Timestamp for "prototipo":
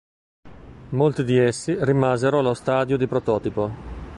3.05-4.09